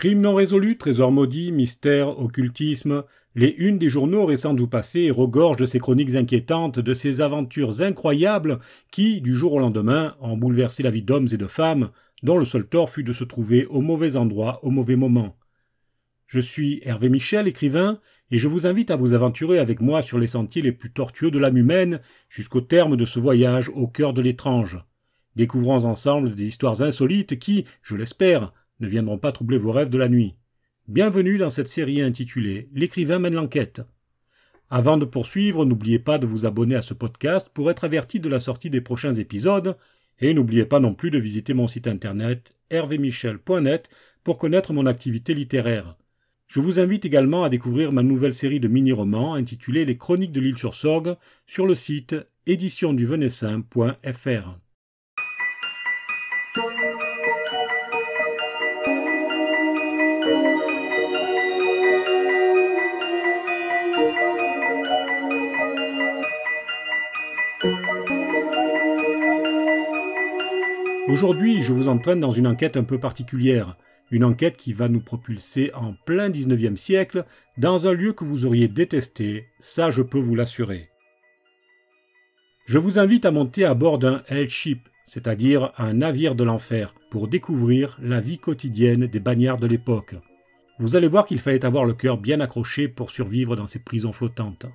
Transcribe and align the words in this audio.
Crime 0.00 0.22
non 0.22 0.34
résolu, 0.34 0.78
trésor 0.78 1.12
maudit, 1.12 1.52
mystère, 1.52 2.18
occultisme, 2.18 3.04
les 3.34 3.54
unes 3.58 3.76
des 3.76 3.90
journaux 3.90 4.24
récents 4.24 4.54
du 4.54 4.66
passé 4.66 5.10
regorgent 5.10 5.58
de 5.58 5.66
ces 5.66 5.78
chroniques 5.78 6.14
inquiétantes, 6.14 6.78
de 6.78 6.94
ces 6.94 7.20
aventures 7.20 7.82
incroyables 7.82 8.60
qui, 8.90 9.20
du 9.20 9.34
jour 9.34 9.52
au 9.52 9.58
lendemain, 9.58 10.16
ont 10.22 10.38
bouleversé 10.38 10.82
la 10.82 10.88
vie 10.88 11.02
d'hommes 11.02 11.28
et 11.30 11.36
de 11.36 11.46
femmes, 11.46 11.90
dont 12.22 12.38
le 12.38 12.46
seul 12.46 12.66
tort 12.66 12.88
fut 12.88 13.02
de 13.02 13.12
se 13.12 13.24
trouver 13.24 13.66
au 13.66 13.82
mauvais 13.82 14.16
endroit 14.16 14.64
au 14.64 14.70
mauvais 14.70 14.96
moment. 14.96 15.36
Je 16.26 16.40
suis 16.40 16.80
Hervé 16.82 17.10
Michel, 17.10 17.46
écrivain, 17.46 18.00
et 18.30 18.38
je 18.38 18.48
vous 18.48 18.66
invite 18.66 18.90
à 18.90 18.96
vous 18.96 19.12
aventurer 19.12 19.58
avec 19.58 19.82
moi 19.82 20.00
sur 20.00 20.18
les 20.18 20.28
sentiers 20.28 20.62
les 20.62 20.72
plus 20.72 20.90
tortueux 20.90 21.30
de 21.30 21.38
l'âme 21.38 21.58
humaine 21.58 22.00
jusqu'au 22.30 22.62
terme 22.62 22.96
de 22.96 23.04
ce 23.04 23.20
voyage 23.20 23.68
au 23.74 23.86
cœur 23.86 24.14
de 24.14 24.22
l'étrange. 24.22 24.78
Découvrons 25.36 25.84
ensemble 25.84 26.34
des 26.34 26.46
histoires 26.46 26.80
insolites 26.80 27.38
qui, 27.38 27.66
je 27.82 27.96
l'espère, 27.96 28.54
ne 28.80 28.88
viendront 28.88 29.18
pas 29.18 29.32
troubler 29.32 29.58
vos 29.58 29.72
rêves 29.72 29.90
de 29.90 29.98
la 29.98 30.08
nuit. 30.08 30.34
Bienvenue 30.88 31.38
dans 31.38 31.50
cette 31.50 31.68
série 31.68 32.02
intitulée 32.02 32.68
L'écrivain 32.72 33.18
mène 33.18 33.34
l'enquête. 33.34 33.82
Avant 34.70 34.96
de 34.96 35.04
poursuivre, 35.04 35.64
n'oubliez 35.64 35.98
pas 35.98 36.18
de 36.18 36.26
vous 36.26 36.46
abonner 36.46 36.76
à 36.76 36.82
ce 36.82 36.94
podcast 36.94 37.48
pour 37.52 37.70
être 37.70 37.84
averti 37.84 38.20
de 38.20 38.28
la 38.28 38.40
sortie 38.40 38.70
des 38.70 38.80
prochains 38.80 39.14
épisodes, 39.14 39.76
et 40.20 40.34
n'oubliez 40.34 40.64
pas 40.64 40.80
non 40.80 40.94
plus 40.94 41.10
de 41.10 41.18
visiter 41.18 41.54
mon 41.54 41.68
site 41.68 41.86
internet 41.86 42.56
hervémichel.net 42.70 43.88
pour 44.24 44.38
connaître 44.38 44.72
mon 44.72 44.86
activité 44.86 45.34
littéraire. 45.34 45.96
Je 46.46 46.60
vous 46.60 46.80
invite 46.80 47.04
également 47.04 47.44
à 47.44 47.48
découvrir 47.48 47.92
ma 47.92 48.02
nouvelle 48.02 48.34
série 48.34 48.60
de 48.60 48.68
mini-romans 48.68 49.34
intitulée 49.34 49.84
Les 49.84 49.96
Chroniques 49.96 50.32
de 50.32 50.40
l'île 50.40 50.58
sur 50.58 50.74
Sorgue 50.74 51.16
sur 51.46 51.66
le 51.66 51.74
site 51.74 52.16
éditionduvenessin.fr. 52.46 54.69
Aujourd'hui, 71.08 71.62
je 71.62 71.72
vous 71.72 71.88
entraîne 71.88 72.20
dans 72.20 72.30
une 72.30 72.46
enquête 72.46 72.76
un 72.76 72.84
peu 72.84 73.00
particulière, 73.00 73.76
une 74.10 74.22
enquête 74.22 74.56
qui 74.56 74.72
va 74.72 74.88
nous 74.88 75.00
propulser 75.00 75.72
en 75.74 75.94
plein 76.04 76.28
19e 76.28 76.76
siècle 76.76 77.24
dans 77.56 77.86
un 77.86 77.92
lieu 77.92 78.12
que 78.12 78.24
vous 78.24 78.44
auriez 78.44 78.68
détesté, 78.68 79.46
ça 79.60 79.90
je 79.90 80.02
peux 80.02 80.18
vous 80.18 80.34
l'assurer. 80.34 80.90
Je 82.66 82.78
vous 82.78 82.98
invite 82.98 83.24
à 83.24 83.30
monter 83.30 83.64
à 83.64 83.74
bord 83.74 83.98
d'un 83.98 84.22
Hell 84.28 84.50
Ship, 84.50 84.88
c'est-à-dire 85.06 85.72
un 85.78 85.94
navire 85.94 86.34
de 86.34 86.44
l'enfer, 86.44 86.94
pour 87.10 87.28
découvrir 87.28 87.98
la 88.00 88.20
vie 88.20 88.38
quotidienne 88.38 89.06
des 89.06 89.20
bagnards 89.20 89.58
de 89.58 89.66
l'époque. 89.66 90.14
Vous 90.78 90.96
allez 90.96 91.08
voir 91.08 91.24
qu'il 91.24 91.40
fallait 91.40 91.64
avoir 91.64 91.84
le 91.84 91.94
cœur 91.94 92.18
bien 92.18 92.40
accroché 92.40 92.88
pour 92.88 93.10
survivre 93.10 93.56
dans 93.56 93.66
ces 93.66 93.80
prisons 93.80 94.12
flottantes. 94.12 94.66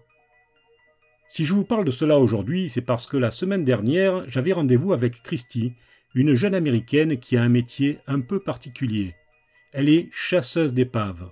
Si 1.30 1.46
je 1.46 1.54
vous 1.54 1.66
parle 1.66 1.86
de 1.86 1.92
cela 1.92 2.18
aujourd'hui, 2.18 2.68
c'est 2.68 2.82
parce 2.82 3.08
que 3.08 3.18
la 3.18 3.32
semaine 3.32 3.64
dernière, 3.64 4.28
j'avais 4.28 4.54
rendez-vous 4.54 4.94
avec 4.94 5.22
Christy, 5.22 5.74
une 6.16 6.34
jeune 6.34 6.56
américaine 6.56 7.20
qui 7.20 7.36
a 7.36 7.44
un 7.44 7.50
métier 7.50 8.00
un 8.08 8.22
peu 8.22 8.40
particulier. 8.40 9.16
Elle 9.74 9.90
est 9.90 10.08
chasseuse 10.14 10.74
d'épaves. 10.74 11.30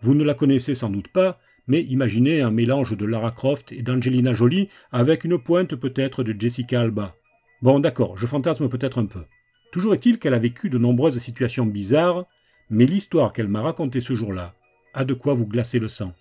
Vous 0.00 0.14
ne 0.14 0.22
la 0.22 0.34
connaissez 0.34 0.76
sans 0.76 0.90
doute 0.90 1.08
pas, 1.08 1.40
mais 1.66 1.82
imaginez 1.82 2.40
un 2.40 2.52
mélange 2.52 2.96
de 2.96 3.04
Lara 3.04 3.32
Croft 3.32 3.72
et 3.72 3.82
d'Angelina 3.82 4.32
Jolie 4.32 4.68
avec 4.92 5.24
une 5.24 5.38
pointe 5.38 5.74
peut-être 5.74 6.22
de 6.22 6.40
Jessica 6.40 6.80
Alba. 6.80 7.16
Bon 7.62 7.80
d'accord, 7.80 8.16
je 8.16 8.26
fantasme 8.26 8.68
peut-être 8.68 8.98
un 8.98 9.06
peu. 9.06 9.24
Toujours 9.72 9.92
est-il 9.92 10.20
qu'elle 10.20 10.34
a 10.34 10.38
vécu 10.38 10.70
de 10.70 10.78
nombreuses 10.78 11.18
situations 11.18 11.66
bizarres, 11.66 12.26
mais 12.70 12.86
l'histoire 12.86 13.32
qu'elle 13.32 13.48
m'a 13.48 13.60
racontée 13.60 14.00
ce 14.00 14.14
jour-là 14.14 14.54
a 14.94 15.04
de 15.04 15.14
quoi 15.14 15.34
vous 15.34 15.46
glacer 15.46 15.80
le 15.80 15.88
sang. 15.88 16.14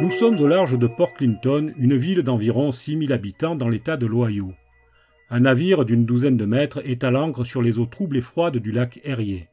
Nous 0.00 0.10
sommes 0.10 0.40
au 0.40 0.46
large 0.46 0.78
de 0.78 0.86
Port 0.86 1.12
Clinton, 1.12 1.74
une 1.76 1.94
ville 1.94 2.22
d'environ 2.22 2.72
6000 2.72 3.12
habitants 3.12 3.54
dans 3.54 3.68
l'État 3.68 3.98
de 3.98 4.06
l'Ohio. 4.06 4.54
Un 5.28 5.40
navire 5.40 5.84
d'une 5.84 6.06
douzaine 6.06 6.38
de 6.38 6.46
mètres 6.46 6.80
est 6.86 7.04
à 7.04 7.10
l'ancre 7.10 7.44
sur 7.44 7.60
les 7.60 7.78
eaux 7.78 7.84
troubles 7.84 8.16
et 8.16 8.22
froides 8.22 8.56
du 8.56 8.72
lac 8.72 8.98
Erie. 9.04 9.44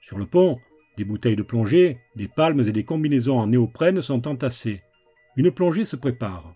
Sur 0.00 0.16
le 0.16 0.24
pont, 0.24 0.58
des 0.96 1.04
bouteilles 1.04 1.36
de 1.36 1.42
plongée, 1.42 1.98
des 2.16 2.28
palmes 2.28 2.60
et 2.60 2.72
des 2.72 2.84
combinaisons 2.84 3.38
en 3.38 3.48
néoprène 3.48 4.00
sont 4.00 4.26
entassées. 4.26 4.80
Une 5.36 5.50
plongée 5.50 5.84
se 5.84 5.96
prépare. 5.96 6.54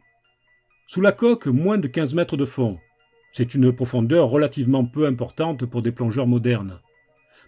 Sous 0.87 1.03
la 1.03 1.13
coque, 1.13 1.49
moins 1.49 1.77
de 1.77 1.87
15 1.87 2.15
mètres 2.15 2.39
de 2.39 2.47
fond. 2.47 2.79
C'est 3.33 3.55
une 3.55 3.75
profondeur 3.75 4.29
relativement 4.29 4.87
peu 4.87 5.07
importante 5.07 5.67
pour 5.67 5.83
des 5.83 5.93
plongeurs 5.93 6.27
modernes. 6.27 6.81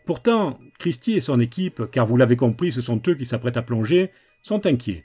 Pourtant, 0.05 0.59
Christie 0.79 1.15
et 1.15 1.21
son 1.21 1.41
équipe, 1.41 1.91
car 1.91 2.05
vous 2.05 2.19
l'avez 2.19 2.37
compris, 2.37 2.71
ce 2.71 2.83
sont 2.83 3.01
eux 3.09 3.15
qui 3.15 3.25
s'apprêtent 3.25 3.57
à 3.57 3.63
plonger, 3.63 4.11
sont 4.43 4.67
inquiets. 4.67 5.05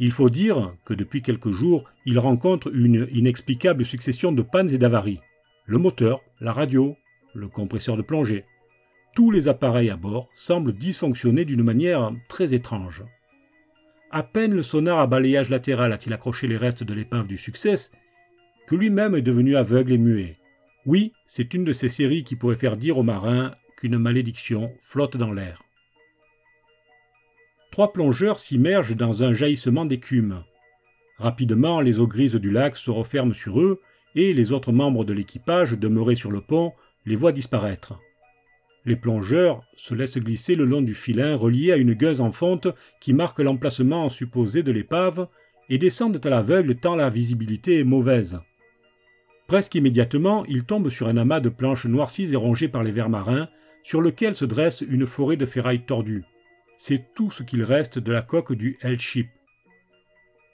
Il 0.00 0.10
faut 0.10 0.30
dire 0.30 0.74
que 0.84 0.94
depuis 0.94 1.22
quelques 1.22 1.52
jours, 1.52 1.84
ils 2.04 2.18
rencontrent 2.18 2.74
une 2.74 3.08
inexplicable 3.12 3.84
succession 3.84 4.32
de 4.32 4.42
pannes 4.42 4.70
et 4.70 4.78
d'avaries. 4.78 5.20
Le 5.66 5.78
moteur, 5.78 6.20
la 6.40 6.52
radio, 6.52 6.96
le 7.34 7.48
compresseur 7.48 7.96
de 7.96 8.02
plongée. 8.02 8.44
Tous 9.14 9.30
les 9.30 9.46
appareils 9.46 9.90
à 9.90 9.96
bord 9.96 10.28
semblent 10.34 10.72
dysfonctionner 10.72 11.44
d'une 11.44 11.62
manière 11.62 12.12
très 12.28 12.54
étrange. 12.54 13.04
À 14.10 14.22
peine 14.22 14.52
le 14.52 14.62
sonar 14.62 14.98
à 14.98 15.06
balayage 15.06 15.50
latéral 15.50 15.92
a-t-il 15.92 16.12
accroché 16.12 16.46
les 16.46 16.56
restes 16.56 16.84
de 16.84 16.94
l'épave 16.94 17.26
du 17.26 17.38
succès 17.38 17.74
que 18.66 18.74
lui-même 18.74 19.14
est 19.14 19.22
devenu 19.22 19.56
aveugle 19.56 19.92
et 19.92 19.98
muet. 19.98 20.38
Oui, 20.86 21.12
c'est 21.26 21.54
une 21.54 21.64
de 21.64 21.72
ces 21.72 21.88
séries 21.88 22.24
qui 22.24 22.36
pourrait 22.36 22.56
faire 22.56 22.76
dire 22.76 22.98
aux 22.98 23.02
marins 23.02 23.54
qu'une 23.76 23.98
malédiction 23.98 24.72
flotte 24.80 25.16
dans 25.16 25.32
l'air 25.32 25.63
trois 27.74 27.92
plongeurs 27.92 28.38
s'immergent 28.38 28.94
dans 28.94 29.24
un 29.24 29.32
jaillissement 29.32 29.84
d'écume. 29.84 30.44
Rapidement, 31.18 31.80
les 31.80 31.98
eaux 31.98 32.06
grises 32.06 32.36
du 32.36 32.52
lac 32.52 32.76
se 32.76 32.88
referment 32.88 33.34
sur 33.34 33.60
eux 33.60 33.80
et 34.14 34.32
les 34.32 34.52
autres 34.52 34.70
membres 34.70 35.04
de 35.04 35.12
l'équipage 35.12 35.72
demeurés 35.72 36.14
sur 36.14 36.30
le 36.30 36.40
pont 36.40 36.72
les 37.04 37.16
voient 37.16 37.32
disparaître. 37.32 37.98
Les 38.84 38.94
plongeurs 38.94 39.64
se 39.74 39.92
laissent 39.92 40.18
glisser 40.18 40.54
le 40.54 40.66
long 40.66 40.82
du 40.82 40.94
filin 40.94 41.34
relié 41.34 41.72
à 41.72 41.76
une 41.76 41.94
gueuse 41.94 42.20
en 42.20 42.30
fonte 42.30 42.68
qui 43.00 43.12
marque 43.12 43.40
l'emplacement 43.40 44.08
supposé 44.08 44.62
de 44.62 44.70
l'épave 44.70 45.26
et 45.68 45.76
descendent 45.76 46.24
à 46.24 46.30
l'aveugle 46.30 46.76
tant 46.76 46.94
la 46.94 47.10
visibilité 47.10 47.80
est 47.80 47.84
mauvaise. 47.84 48.38
Presque 49.48 49.74
immédiatement, 49.74 50.44
ils 50.46 50.62
tombent 50.62 50.90
sur 50.90 51.08
un 51.08 51.16
amas 51.16 51.40
de 51.40 51.48
planches 51.48 51.86
noircies 51.86 52.32
et 52.32 52.36
rongées 52.36 52.68
par 52.68 52.84
les 52.84 52.92
vers 52.92 53.08
marins, 53.08 53.48
sur 53.82 54.00
lequel 54.00 54.36
se 54.36 54.44
dresse 54.44 54.80
une 54.88 55.06
forêt 55.06 55.36
de 55.36 55.44
ferrailles 55.44 55.84
tordues. 55.84 56.22
C'est 56.78 57.14
tout 57.14 57.30
ce 57.30 57.42
qu'il 57.42 57.62
reste 57.62 57.98
de 57.98 58.12
la 58.12 58.22
coque 58.22 58.52
du 58.52 58.76
Hell-Ship. 58.82 59.28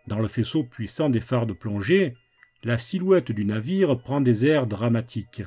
Dans 0.06 0.18
le 0.18 0.28
faisceau 0.28 0.64
puissant 0.64 1.08
des 1.08 1.20
phares 1.20 1.46
de 1.46 1.52
plongée, 1.52 2.14
la 2.62 2.78
silhouette 2.78 3.32
du 3.32 3.44
navire 3.44 3.98
prend 3.98 4.20
des 4.20 4.44
airs 4.44 4.66
dramatiques. 4.66 5.42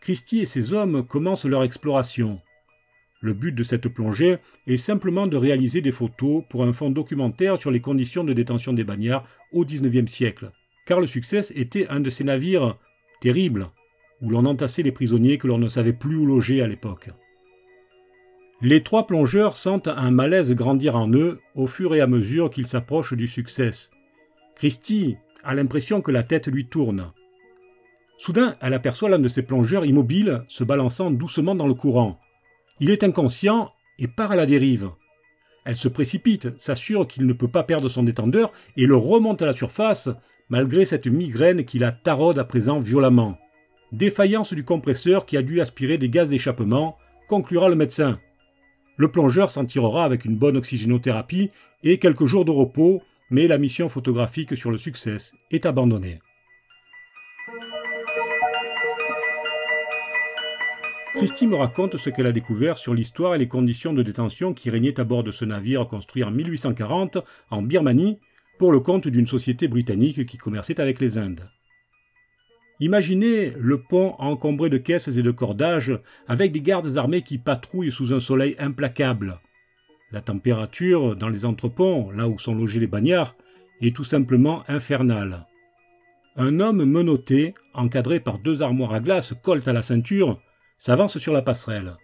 Christie 0.00 0.40
et 0.40 0.46
ses 0.46 0.72
hommes 0.72 1.06
commencent 1.06 1.44
leur 1.44 1.62
exploration. 1.62 2.40
Le 3.20 3.34
but 3.34 3.52
de 3.52 3.62
cette 3.62 3.88
plongée 3.88 4.38
est 4.66 4.76
simplement 4.76 5.26
de 5.26 5.36
réaliser 5.36 5.80
des 5.80 5.92
photos 5.92 6.42
pour 6.48 6.64
un 6.64 6.72
fonds 6.72 6.90
documentaire 6.90 7.56
sur 7.56 7.70
les 7.70 7.80
conditions 7.80 8.24
de 8.24 8.32
détention 8.32 8.72
des 8.72 8.84
bagnards 8.84 9.24
au 9.52 9.64
XIXe 9.64 10.10
siècle, 10.10 10.50
car 10.86 11.00
le 11.00 11.06
Success 11.06 11.52
était 11.54 11.86
un 11.88 12.00
de 12.00 12.10
ces 12.10 12.24
navires 12.24 12.78
terribles, 13.20 13.68
où 14.20 14.30
l'on 14.30 14.44
entassait 14.44 14.82
les 14.82 14.92
prisonniers 14.92 15.38
que 15.38 15.46
l'on 15.46 15.58
ne 15.58 15.68
savait 15.68 15.92
plus 15.92 16.16
où 16.16 16.26
loger 16.26 16.62
à 16.62 16.66
l'époque. 16.66 17.10
Les 18.64 18.84
trois 18.84 19.08
plongeurs 19.08 19.56
sentent 19.56 19.88
un 19.88 20.12
malaise 20.12 20.54
grandir 20.54 20.94
en 20.94 21.12
eux 21.12 21.40
au 21.56 21.66
fur 21.66 21.96
et 21.96 22.00
à 22.00 22.06
mesure 22.06 22.48
qu'ils 22.48 22.68
s'approchent 22.68 23.14
du 23.14 23.26
succès. 23.26 23.70
Christie 24.54 25.16
a 25.42 25.56
l'impression 25.56 26.00
que 26.00 26.12
la 26.12 26.22
tête 26.22 26.46
lui 26.46 26.66
tourne. 26.66 27.10
Soudain, 28.18 28.54
elle 28.60 28.74
aperçoit 28.74 29.08
l'un 29.08 29.18
de 29.18 29.26
ces 29.26 29.42
plongeurs 29.42 29.84
immobiles 29.84 30.44
se 30.46 30.62
balançant 30.62 31.10
doucement 31.10 31.56
dans 31.56 31.66
le 31.66 31.74
courant. 31.74 32.20
Il 32.78 32.90
est 32.90 33.02
inconscient 33.02 33.72
et 33.98 34.06
part 34.06 34.30
à 34.30 34.36
la 34.36 34.46
dérive. 34.46 34.90
Elle 35.64 35.74
se 35.74 35.88
précipite, 35.88 36.56
s'assure 36.56 37.08
qu'il 37.08 37.26
ne 37.26 37.32
peut 37.32 37.48
pas 37.48 37.64
perdre 37.64 37.88
son 37.88 38.04
détendeur 38.04 38.52
et 38.76 38.86
le 38.86 38.96
remonte 38.96 39.42
à 39.42 39.46
la 39.46 39.54
surface, 39.54 40.08
malgré 40.50 40.84
cette 40.84 41.08
migraine 41.08 41.64
qui 41.64 41.80
la 41.80 41.90
taraude 41.90 42.38
à 42.38 42.44
présent 42.44 42.78
violemment. 42.78 43.38
Défaillance 43.90 44.52
du 44.52 44.64
compresseur 44.64 45.26
qui 45.26 45.36
a 45.36 45.42
dû 45.42 45.60
aspirer 45.60 45.98
des 45.98 46.08
gaz 46.08 46.30
d'échappement, 46.30 46.96
conclura 47.26 47.68
le 47.68 47.74
médecin. 47.74 48.20
Le 48.96 49.10
plongeur 49.10 49.50
s'en 49.50 49.64
tirera 49.64 50.04
avec 50.04 50.24
une 50.24 50.36
bonne 50.36 50.56
oxygénothérapie 50.56 51.50
et 51.82 51.98
quelques 51.98 52.26
jours 52.26 52.44
de 52.44 52.50
repos, 52.50 53.02
mais 53.30 53.46
la 53.46 53.58
mission 53.58 53.88
photographique 53.88 54.56
sur 54.56 54.70
le 54.70 54.76
succès 54.76 55.16
est 55.50 55.66
abandonnée. 55.66 56.20
Christie 61.14 61.46
me 61.46 61.56
raconte 61.56 61.98
ce 61.98 62.10
qu'elle 62.10 62.26
a 62.26 62.32
découvert 62.32 62.78
sur 62.78 62.94
l'histoire 62.94 63.34
et 63.34 63.38
les 63.38 63.46
conditions 63.46 63.92
de 63.92 64.02
détention 64.02 64.54
qui 64.54 64.70
régnaient 64.70 64.98
à 64.98 65.04
bord 65.04 65.22
de 65.22 65.30
ce 65.30 65.44
navire 65.44 65.86
construit 65.86 66.24
en 66.24 66.30
1840 66.30 67.18
en 67.50 67.62
Birmanie 67.62 68.18
pour 68.58 68.72
le 68.72 68.80
compte 68.80 69.08
d'une 69.08 69.26
société 69.26 69.68
britannique 69.68 70.26
qui 70.26 70.38
commerçait 70.38 70.80
avec 70.80 71.00
les 71.00 71.18
Indes. 71.18 71.48
Imaginez 72.82 73.52
le 73.60 73.80
pont 73.80 74.16
encombré 74.18 74.68
de 74.68 74.76
caisses 74.76 75.06
et 75.06 75.22
de 75.22 75.30
cordages 75.30 75.96
avec 76.26 76.50
des 76.50 76.62
gardes 76.62 76.96
armés 76.96 77.22
qui 77.22 77.38
patrouillent 77.38 77.92
sous 77.92 78.12
un 78.12 78.18
soleil 78.18 78.56
implacable. 78.58 79.38
La 80.10 80.20
température 80.20 81.14
dans 81.14 81.28
les 81.28 81.44
entreponts, 81.44 82.10
là 82.10 82.26
où 82.26 82.40
sont 82.40 82.56
logés 82.56 82.80
les 82.80 82.88
bagnards, 82.88 83.36
est 83.80 83.94
tout 83.94 84.02
simplement 84.02 84.64
infernale. 84.66 85.46
Un 86.34 86.58
homme 86.58 86.84
menotté, 86.84 87.54
encadré 87.72 88.18
par 88.18 88.40
deux 88.40 88.62
armoires 88.62 88.94
à 88.94 88.98
glace, 88.98 89.32
colte 89.44 89.68
à 89.68 89.72
la 89.72 89.82
ceinture, 89.82 90.40
s'avance 90.80 91.18
sur 91.18 91.32
la 91.32 91.42
passerelle. 91.42 91.94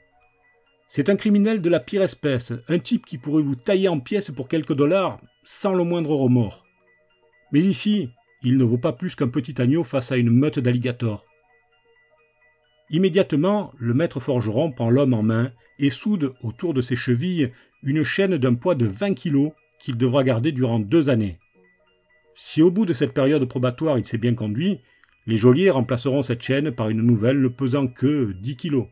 C'est 0.89 1.11
un 1.11 1.17
criminel 1.17 1.61
de 1.61 1.71
la 1.71 1.81
pire 1.81 2.03
espèce, 2.03 2.53
un 2.69 2.79
type 2.79 3.05
qui 3.05 3.19
pourrait 3.19 3.43
vous 3.43 3.57
tailler 3.57 3.89
en 3.89 3.99
pièces 3.99 4.31
pour 4.31 4.47
quelques 4.47 4.77
dollars 4.77 5.21
sans 5.43 5.75
le 5.75 5.83
moindre 5.83 6.15
remords. 6.15 6.65
Mais 7.51 7.63
ici, 7.63 8.11
il 8.43 8.57
ne 8.57 8.65
vaut 8.65 8.79
pas 8.79 8.93
plus 8.93 9.15
qu'un 9.15 9.29
petit 9.29 9.61
agneau 9.61 9.85
face 9.85 10.13
à 10.13 10.17
une 10.17 10.31
meute 10.31 10.59
d'alligators. 10.59 11.25
Immédiatement, 12.91 13.73
le 13.79 13.95
maître 13.95 14.21
forgeron 14.21 14.73
prend 14.73 14.91
l'homme 14.91 15.15
en 15.15 15.23
main 15.23 15.53
et 15.79 15.91
soude 15.91 16.35
autour 16.43 16.75
de 16.75 16.81
ses 16.81 16.97
chevilles 16.97 17.53
une 17.83 18.05
chaîne 18.05 18.39
d'un 18.39 18.55
poids 18.55 18.75
de 18.75 18.87
20 18.87 19.15
kilos 19.15 19.53
qu'il 19.79 19.97
devra 19.97 20.25
garder 20.25 20.53
durant 20.53 20.81
deux 20.81 21.09
années. 21.09 21.39
Si 22.35 22.63
au 22.63 22.71
bout 22.71 22.87
de 22.87 22.93
cette 22.93 23.15
période 23.15 23.45
probatoire 23.45 23.99
il 23.99 24.05
s'est 24.05 24.19
bien 24.19 24.35
conduit, 24.35 24.81
les 25.27 25.37
geôliers 25.37 25.71
remplaceront 25.71 26.23
cette 26.23 26.43
chaîne 26.43 26.71
par 26.71 26.89
une 26.89 27.03
nouvelle 27.03 27.41
ne 27.41 27.49
pesant 27.49 27.87
que 27.87 28.33
10 28.33 28.57
kilos. 28.57 28.87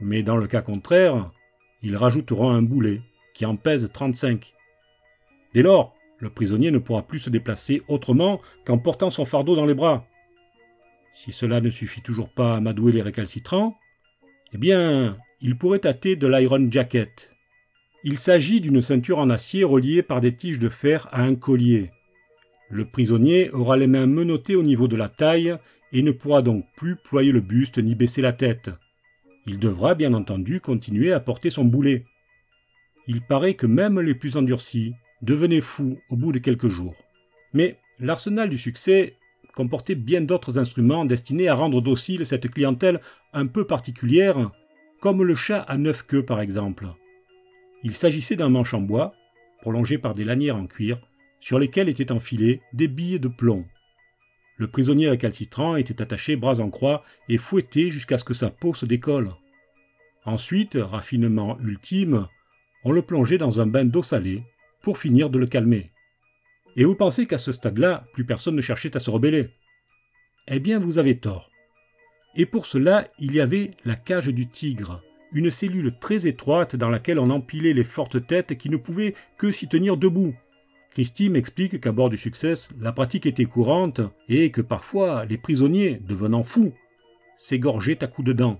Mais 0.00 0.22
dans 0.22 0.36
le 0.36 0.46
cas 0.46 0.62
contraire, 0.62 1.30
ils 1.82 1.96
rajouteront 1.96 2.50
un 2.50 2.62
boulet 2.62 3.02
qui 3.34 3.46
en 3.46 3.56
pèse 3.56 3.88
35. 3.92 4.52
Dès 5.54 5.62
lors, 5.62 5.94
le 6.20 6.30
prisonnier 6.30 6.70
ne 6.70 6.78
pourra 6.78 7.02
plus 7.02 7.18
se 7.18 7.30
déplacer 7.30 7.82
autrement 7.88 8.40
qu'en 8.64 8.78
portant 8.78 9.10
son 9.10 9.24
fardeau 9.24 9.56
dans 9.56 9.66
les 9.66 9.74
bras. 9.74 10.06
Si 11.14 11.32
cela 11.32 11.60
ne 11.60 11.70
suffit 11.70 12.02
toujours 12.02 12.28
pas 12.28 12.56
à 12.56 12.60
madouer 12.60 12.92
les 12.92 13.02
récalcitrants, 13.02 13.76
eh 14.52 14.58
bien, 14.58 15.16
il 15.40 15.56
pourrait 15.56 15.80
tâter 15.80 16.16
de 16.16 16.26
l'iron 16.26 16.70
jacket. 16.70 17.32
Il 18.04 18.18
s'agit 18.18 18.60
d'une 18.60 18.82
ceinture 18.82 19.18
en 19.18 19.30
acier 19.30 19.64
reliée 19.64 20.02
par 20.02 20.20
des 20.20 20.34
tiges 20.34 20.58
de 20.58 20.68
fer 20.68 21.08
à 21.12 21.22
un 21.22 21.34
collier. 21.34 21.90
Le 22.68 22.84
prisonnier 22.84 23.50
aura 23.50 23.76
les 23.76 23.86
mains 23.86 24.06
menottées 24.06 24.56
au 24.56 24.62
niveau 24.62 24.88
de 24.88 24.96
la 24.96 25.08
taille 25.08 25.56
et 25.92 26.02
ne 26.02 26.12
pourra 26.12 26.42
donc 26.42 26.64
plus 26.76 26.96
ployer 26.96 27.32
le 27.32 27.40
buste 27.40 27.78
ni 27.78 27.94
baisser 27.94 28.22
la 28.22 28.32
tête. 28.32 28.70
Il 29.46 29.58
devra 29.58 29.94
bien 29.94 30.14
entendu 30.14 30.60
continuer 30.60 31.12
à 31.12 31.20
porter 31.20 31.50
son 31.50 31.64
boulet. 31.64 32.04
Il 33.06 33.22
paraît 33.22 33.54
que 33.54 33.66
même 33.66 33.98
les 34.00 34.14
plus 34.14 34.36
endurcis 34.36 34.94
devenaient 35.22 35.60
fous 35.60 35.98
au 36.08 36.16
bout 36.16 36.32
de 36.32 36.38
quelques 36.38 36.68
jours. 36.68 36.96
Mais 37.52 37.78
l'arsenal 37.98 38.48
du 38.48 38.58
succès 38.58 39.16
comportait 39.54 39.94
bien 39.94 40.20
d'autres 40.20 40.58
instruments 40.58 41.04
destinés 41.04 41.48
à 41.48 41.54
rendre 41.54 41.80
docile 41.80 42.24
cette 42.26 42.50
clientèle 42.50 43.00
un 43.32 43.46
peu 43.46 43.66
particulière, 43.66 44.50
comme 45.00 45.22
le 45.22 45.34
chat 45.34 45.60
à 45.60 45.76
neuf 45.76 46.02
queues 46.06 46.24
par 46.24 46.40
exemple. 46.40 46.86
Il 47.82 47.94
s'agissait 47.94 48.36
d'un 48.36 48.48
manche 48.48 48.74
en 48.74 48.80
bois, 48.80 49.14
prolongé 49.60 49.98
par 49.98 50.14
des 50.14 50.24
lanières 50.24 50.56
en 50.56 50.66
cuir, 50.66 50.98
sur 51.40 51.58
lesquelles 51.58 51.88
étaient 51.88 52.12
enfilées 52.12 52.60
des 52.72 52.88
billes 52.88 53.20
de 53.20 53.28
plomb. 53.28 53.64
Le 54.56 54.68
prisonnier 54.68 55.08
récalcitrant 55.08 55.76
était 55.76 56.02
attaché 56.02 56.36
bras 56.36 56.60
en 56.60 56.68
croix 56.68 57.02
et 57.28 57.38
fouetté 57.38 57.88
jusqu'à 57.88 58.18
ce 58.18 58.24
que 58.24 58.34
sa 58.34 58.50
peau 58.50 58.74
se 58.74 58.84
décolle. 58.84 59.32
Ensuite, 60.26 60.76
raffinement 60.78 61.58
ultime, 61.60 62.28
on 62.84 62.92
le 62.92 63.00
plongeait 63.00 63.38
dans 63.38 63.60
un 63.60 63.66
bain 63.66 63.86
d'eau 63.86 64.02
salée 64.02 64.42
pour 64.82 64.98
finir 64.98 65.30
de 65.30 65.38
le 65.38 65.46
calmer. 65.46 65.90
Et 66.76 66.84
vous 66.84 66.94
pensez 66.94 67.26
qu'à 67.26 67.38
ce 67.38 67.52
stade-là, 67.52 68.04
plus 68.12 68.24
personne 68.24 68.56
ne 68.56 68.60
cherchait 68.60 68.96
à 68.96 69.00
se 69.00 69.10
rebeller? 69.10 69.50
Eh 70.48 70.60
bien, 70.60 70.78
vous 70.78 70.98
avez 70.98 71.18
tort. 71.18 71.50
Et 72.36 72.46
pour 72.46 72.66
cela, 72.66 73.08
il 73.18 73.34
y 73.34 73.40
avait 73.40 73.72
la 73.84 73.96
cage 73.96 74.28
du 74.28 74.48
tigre, 74.48 75.02
une 75.32 75.50
cellule 75.50 75.98
très 75.98 76.26
étroite 76.26 76.76
dans 76.76 76.90
laquelle 76.90 77.18
on 77.18 77.30
empilait 77.30 77.72
les 77.72 77.84
fortes 77.84 78.26
têtes 78.26 78.56
qui 78.56 78.70
ne 78.70 78.76
pouvaient 78.76 79.14
que 79.36 79.50
s'y 79.50 79.68
tenir 79.68 79.96
debout, 79.96 80.34
Christie 80.90 81.28
m'explique 81.28 81.80
qu'à 81.80 81.92
bord 81.92 82.10
du 82.10 82.16
Succès, 82.16 82.54
la 82.80 82.90
pratique 82.90 83.24
était 83.24 83.44
courante 83.44 84.00
et 84.28 84.50
que 84.50 84.60
parfois 84.60 85.24
les 85.24 85.38
prisonniers, 85.38 86.00
devenant 86.04 86.42
fous, 86.42 86.72
s'égorgeaient 87.36 88.02
à 88.02 88.08
coups 88.08 88.26
de 88.26 88.32
dents. 88.32 88.58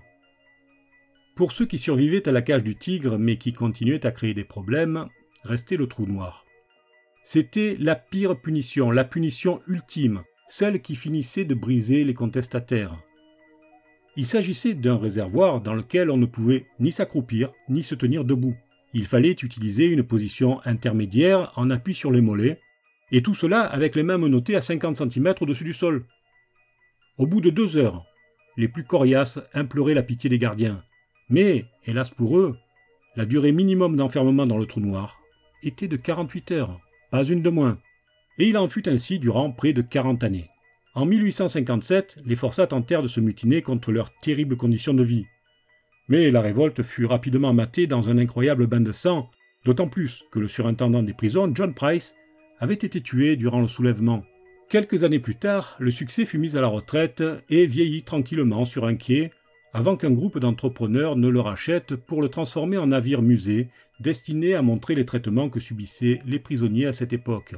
Pour 1.35 1.51
ceux 1.51 1.65
qui 1.65 1.77
survivaient 1.77 2.27
à 2.27 2.31
la 2.31 2.41
cage 2.41 2.63
du 2.63 2.75
tigre 2.75 3.17
mais 3.17 3.35
qui 3.35 3.51
continuaient 3.51 4.05
à 4.05 4.11
créer 4.11 4.33
des 4.33 4.45
problèmes, 4.45 5.07
restait 5.43 5.77
le 5.77 5.87
trou 5.87 6.05
noir. 6.05 6.45
C'était 7.23 7.75
la 7.79 7.95
pire 7.95 8.39
punition, 8.39 8.91
la 8.91 9.03
punition 9.03 9.61
ultime, 9.67 10.23
celle 10.47 10.81
qui 10.81 10.95
finissait 10.95 11.45
de 11.45 11.53
briser 11.53 12.03
les 12.03 12.13
contestataires. 12.13 12.97
Il 14.17 14.27
s'agissait 14.27 14.73
d'un 14.73 14.97
réservoir 14.97 15.61
dans 15.61 15.73
lequel 15.73 16.09
on 16.09 16.17
ne 16.17 16.25
pouvait 16.25 16.65
ni 16.79 16.91
s'accroupir 16.91 17.51
ni 17.69 17.83
se 17.83 17.95
tenir 17.95 18.25
debout 18.25 18.55
il 18.93 19.05
fallait 19.05 19.31
utiliser 19.31 19.85
une 19.85 20.03
position 20.03 20.59
intermédiaire 20.65 21.53
en 21.55 21.69
appui 21.69 21.93
sur 21.93 22.11
les 22.11 22.21
mollets, 22.21 22.59
et 23.11 23.21
tout 23.21 23.33
cela 23.33 23.61
avec 23.61 23.95
les 23.95 24.03
mains 24.03 24.17
menottées 24.17 24.55
à 24.55 24.61
50 24.61 25.11
cm 25.11 25.33
au-dessus 25.39 25.63
du 25.63 25.73
sol. 25.73 26.05
Au 27.17 27.25
bout 27.25 27.41
de 27.41 27.49
deux 27.49 27.77
heures, 27.77 28.05
les 28.57 28.67
plus 28.67 28.83
coriaces 28.83 29.39
imploraient 29.53 29.93
la 29.93 30.03
pitié 30.03 30.29
des 30.29 30.39
gardiens. 30.39 30.83
Mais, 31.29 31.65
hélas 31.85 32.09
pour 32.09 32.37
eux, 32.37 32.57
la 33.15 33.25
durée 33.25 33.51
minimum 33.51 33.95
d'enfermement 33.95 34.45
dans 34.45 34.57
le 34.57 34.65
trou 34.65 34.81
noir 34.81 35.20
était 35.63 35.87
de 35.87 35.97
48 35.97 36.51
heures, 36.51 36.79
pas 37.11 37.23
une 37.23 37.41
de 37.41 37.49
moins. 37.49 37.79
Et 38.37 38.47
il 38.47 38.57
en 38.57 38.67
fut 38.67 38.87
ainsi 38.89 39.19
durant 39.19 39.51
près 39.51 39.73
de 39.73 39.81
40 39.81 40.23
années. 40.23 40.49
En 40.93 41.05
1857, 41.05 42.19
les 42.25 42.35
forçats 42.35 42.67
tentèrent 42.67 43.01
de 43.01 43.07
se 43.07 43.19
mutiner 43.19 43.61
contre 43.61 43.91
leurs 43.91 44.13
terribles 44.17 44.57
conditions 44.57 44.93
de 44.93 45.03
vie. 45.03 45.25
Mais 46.09 46.31
la 46.31 46.41
révolte 46.41 46.83
fut 46.83 47.05
rapidement 47.05 47.53
matée 47.53 47.87
dans 47.87 48.09
un 48.09 48.17
incroyable 48.17 48.67
bain 48.67 48.81
de 48.81 48.91
sang, 48.91 49.29
d'autant 49.63 49.87
plus 49.87 50.23
que 50.31 50.39
le 50.39 50.47
surintendant 50.47 51.03
des 51.03 51.13
prisons, 51.13 51.51
John 51.55 51.73
Price, 51.73 52.15
avait 52.59 52.73
été 52.73 53.01
tué 53.01 53.37
durant 53.37 53.61
le 53.61 53.67
soulèvement. 53.67 54.25
Quelques 54.69 55.03
années 55.03 55.19
plus 55.19 55.35
tard, 55.35 55.75
le 55.79 55.91
succès 55.91 56.25
fut 56.25 56.37
mis 56.37 56.55
à 56.55 56.61
la 56.61 56.67
retraite 56.67 57.23
et 57.49 57.65
vieillit 57.65 58.03
tranquillement 58.03 58.65
sur 58.65 58.85
un 58.85 58.95
quai 58.95 59.31
avant 59.73 59.95
qu'un 59.95 60.11
groupe 60.11 60.39
d'entrepreneurs 60.39 61.15
ne 61.15 61.29
le 61.29 61.39
rachète 61.39 61.95
pour 61.95 62.21
le 62.21 62.29
transformer 62.29 62.77
en 62.77 62.87
navire 62.87 63.21
musée 63.21 63.69
destiné 63.99 64.53
à 64.53 64.61
montrer 64.61 64.95
les 64.95 65.05
traitements 65.05 65.49
que 65.49 65.59
subissaient 65.59 66.19
les 66.25 66.39
prisonniers 66.39 66.87
à 66.87 66.93
cette 66.93 67.13
époque. 67.13 67.55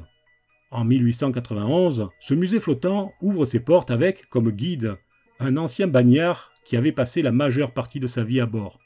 En 0.71 0.85
1891, 0.85 2.09
ce 2.19 2.33
musée 2.33 2.59
flottant 2.59 3.13
ouvre 3.21 3.45
ses 3.45 3.59
portes 3.59 3.91
avec, 3.91 4.27
comme 4.29 4.51
guide, 4.51 4.97
un 5.39 5.57
ancien 5.57 5.87
bagnard 5.87 6.51
qui 6.65 6.77
avait 6.77 6.91
passé 6.91 7.21
la 7.21 7.31
majeure 7.31 7.71
partie 7.71 7.99
de 7.99 8.07
sa 8.07 8.23
vie 8.23 8.39
à 8.39 8.45
bord. 8.45 8.79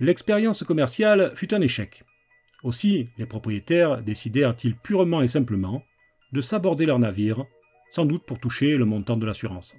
L'expérience 0.00 0.64
commerciale 0.64 1.32
fut 1.36 1.54
un 1.54 1.60
échec. 1.60 2.04
Aussi, 2.62 3.08
les 3.18 3.26
propriétaires 3.26 4.02
décidèrent-ils 4.02 4.76
purement 4.76 5.22
et 5.22 5.28
simplement 5.28 5.82
de 6.32 6.40
s'aborder 6.40 6.86
leur 6.86 6.98
navire, 6.98 7.44
sans 7.90 8.04
doute 8.04 8.24
pour 8.24 8.38
toucher 8.38 8.76
le 8.76 8.84
montant 8.84 9.16
de 9.16 9.26
l'assurance. 9.26 9.76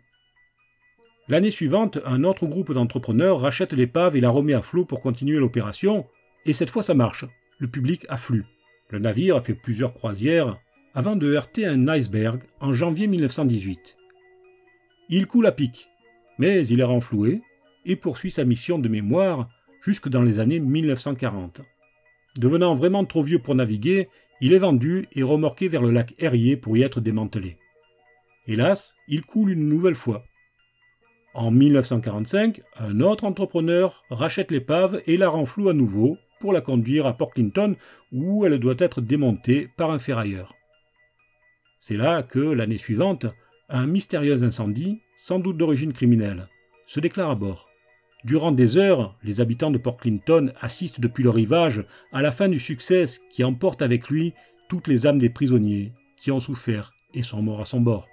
L'année 1.29 1.51
suivante, 1.51 1.99
un 2.05 2.23
autre 2.25 2.45
groupe 2.47 2.73
d'entrepreneurs 2.73 3.39
rachète 3.39 3.71
l'épave 3.73 4.15
et 4.17 4.21
la 4.21 4.29
remet 4.29 4.53
à 4.53 4.61
flot 4.61 4.83
pour 4.83 4.99
continuer 4.99 5.37
l'opération, 5.37 6.05
et 6.45 6.51
cette 6.53 6.69
fois 6.69 6.83
ça 6.83 6.93
marche. 6.93 7.25
Le 7.59 7.67
public 7.67 8.05
afflue. 8.09 8.45
Le 8.89 8.99
navire 8.99 9.37
a 9.37 9.41
fait 9.41 9.53
plusieurs 9.53 9.93
croisières 9.93 10.59
avant 10.93 11.15
de 11.15 11.31
heurter 11.33 11.65
un 11.65 11.87
iceberg 11.87 12.43
en 12.59 12.73
janvier 12.73 13.07
1918. 13.07 13.97
Il 15.09 15.25
coule 15.25 15.47
à 15.47 15.53
pic, 15.53 15.89
mais 16.39 16.67
il 16.67 16.81
est 16.81 16.83
renfloué 16.83 17.41
et 17.85 17.95
poursuit 17.95 18.31
sa 18.31 18.43
mission 18.43 18.77
de 18.77 18.89
mémoire 18.89 19.49
jusque 19.81 20.09
dans 20.09 20.21
les 20.21 20.39
années 20.39 20.59
1940. 20.59 21.61
Devenant 22.37 22.73
vraiment 22.73 23.05
trop 23.05 23.21
vieux 23.21 23.39
pour 23.39 23.55
naviguer, 23.55 24.09
il 24.41 24.53
est 24.53 24.59
vendu 24.59 25.07
et 25.13 25.23
remorqué 25.23 25.69
vers 25.69 25.83
le 25.83 25.91
lac 25.91 26.15
Herrier 26.19 26.57
pour 26.57 26.75
y 26.75 26.81
être 26.81 26.99
démantelé. 26.99 27.57
Hélas, 28.45 28.95
il 29.07 29.23
coule 29.23 29.51
une 29.51 29.69
nouvelle 29.69 29.95
fois. 29.95 30.25
En 31.33 31.49
1945, 31.49 32.61
un 32.77 32.99
autre 32.99 33.23
entrepreneur 33.23 34.03
rachète 34.11 34.51
l'épave 34.51 35.01
et 35.07 35.17
la 35.17 35.29
renfloue 35.29 35.69
à 35.69 35.73
nouveau 35.73 36.17
pour 36.39 36.53
la 36.53 36.61
conduire 36.61 37.07
à 37.07 37.17
Port 37.17 37.31
Clinton 37.31 37.75
où 38.11 38.45
elle 38.45 38.59
doit 38.59 38.75
être 38.77 39.01
démontée 39.01 39.67
par 39.75 39.89
un 39.89 39.97
ferrailleur. 39.97 40.53
C'est 41.79 41.97
là 41.97 42.21
que, 42.21 42.39
l'année 42.39 42.77
suivante, 42.77 43.25
un 43.67 43.87
mystérieux 43.87 44.43
incendie, 44.43 45.01
sans 45.17 45.39
doute 45.39 45.57
d'origine 45.57 45.91
criminelle, 45.91 46.47
se 46.85 46.99
déclare 46.99 47.31
à 47.31 47.35
bord. 47.35 47.67
Durant 48.23 48.51
des 48.51 48.77
heures, 48.77 49.17
les 49.23 49.41
habitants 49.41 49.71
de 49.71 49.79
Port 49.79 49.97
Clinton 49.97 50.53
assistent 50.61 51.01
depuis 51.01 51.23
le 51.23 51.31
rivage 51.31 51.83
à 52.11 52.21
la 52.21 52.31
fin 52.31 52.47
du 52.47 52.59
succès 52.59 53.05
qui 53.31 53.43
emporte 53.43 53.81
avec 53.81 54.09
lui 54.09 54.33
toutes 54.69 54.87
les 54.87 55.07
âmes 55.07 55.17
des 55.17 55.29
prisonniers 55.29 55.93
qui 56.17 56.29
ont 56.29 56.39
souffert 56.39 56.93
et 57.15 57.23
sont 57.23 57.41
morts 57.41 57.61
à 57.61 57.65
son 57.65 57.81
bord. 57.81 58.07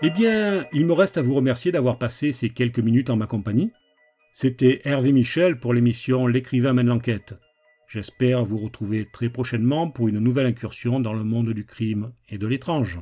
Eh 0.00 0.10
bien, 0.10 0.64
il 0.72 0.86
me 0.86 0.92
reste 0.92 1.18
à 1.18 1.22
vous 1.22 1.34
remercier 1.34 1.72
d'avoir 1.72 1.98
passé 1.98 2.32
ces 2.32 2.50
quelques 2.50 2.78
minutes 2.78 3.10
en 3.10 3.16
ma 3.16 3.26
compagnie. 3.26 3.72
C'était 4.32 4.80
Hervé 4.84 5.10
Michel 5.10 5.58
pour 5.58 5.74
l'émission 5.74 6.28
L'écrivain 6.28 6.72
mène 6.72 6.86
l'enquête. 6.86 7.34
J'espère 7.88 8.44
vous 8.44 8.58
retrouver 8.58 9.06
très 9.12 9.28
prochainement 9.28 9.90
pour 9.90 10.06
une 10.06 10.20
nouvelle 10.20 10.46
incursion 10.46 11.00
dans 11.00 11.14
le 11.14 11.24
monde 11.24 11.50
du 11.50 11.64
crime 11.64 12.12
et 12.28 12.38
de 12.38 12.46
l'étrange. 12.46 13.00